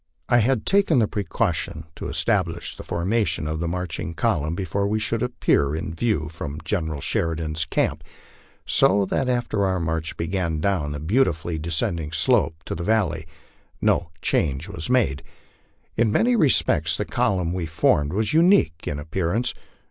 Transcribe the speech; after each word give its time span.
I 0.27 0.39
had 0.39 0.65
taken 0.65 0.97
the 0.97 1.07
precaution 1.07 1.85
to 1.95 2.09
establish 2.09 2.75
the 2.75 2.81
formation 2.81 3.47
of 3.47 3.59
the 3.59 3.67
inarching 3.67 4.15
column 4.15 4.55
before 4.55 4.87
we 4.87 4.97
should 4.97 5.21
appear 5.21 5.75
in 5.75 5.93
view 5.93 6.27
from 6.27 6.57
General 6.65 7.01
Sheridan's 7.01 7.65
camp, 7.65 8.03
sc 8.65 8.81
182 8.81 8.81
LIFE 8.81 8.89
ON 8.89 8.99
THE 8.99 9.07
PLAINS. 9.07 9.25
that 9.27 9.31
after 9.31 9.63
our 9.65 9.77
inarch 9.79 10.17
began 10.17 10.59
down 10.59 10.93
the 10.93 10.99
beautifully 10.99 11.59
descending 11.59 12.11
slope 12.13 12.63
to 12.65 12.73
the 12.73 12.83
val 12.83 13.09
ley, 13.09 13.27
no 13.79 14.09
change 14.23 14.67
was 14.67 14.89
made. 14.89 15.21
In 15.95 16.11
many 16.11 16.35
respects 16.35 16.97
the 16.97 17.05
column 17.05 17.53
we 17.53 17.67
formed 17.67 18.11
was 18.11 18.33
unique 18.33 18.87
in 18.87 18.97
appearance. 18.97 19.53